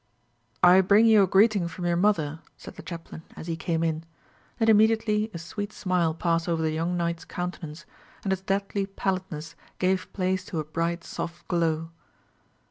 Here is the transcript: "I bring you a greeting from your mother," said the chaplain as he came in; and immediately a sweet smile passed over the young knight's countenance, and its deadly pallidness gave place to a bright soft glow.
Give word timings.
"I 0.63 0.81
bring 0.81 1.05
you 1.05 1.21
a 1.21 1.27
greeting 1.27 1.67
from 1.67 1.85
your 1.85 1.95
mother," 1.95 2.39
said 2.57 2.73
the 2.75 2.81
chaplain 2.81 3.21
as 3.35 3.45
he 3.45 3.55
came 3.55 3.83
in; 3.83 4.03
and 4.59 4.67
immediately 4.67 5.29
a 5.31 5.37
sweet 5.37 5.71
smile 5.71 6.15
passed 6.15 6.49
over 6.49 6.63
the 6.63 6.71
young 6.71 6.97
knight's 6.97 7.23
countenance, 7.23 7.85
and 8.23 8.33
its 8.33 8.41
deadly 8.41 8.87
pallidness 8.87 9.53
gave 9.77 10.11
place 10.11 10.43
to 10.45 10.59
a 10.59 10.63
bright 10.63 11.03
soft 11.03 11.47
glow. 11.47 11.91